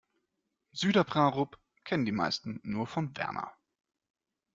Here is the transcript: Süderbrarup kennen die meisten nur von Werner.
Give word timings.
Süderbrarup 0.71 1.59
kennen 1.85 2.05
die 2.07 2.11
meisten 2.11 2.59
nur 2.63 2.87
von 2.87 3.15
Werner. 3.17 3.53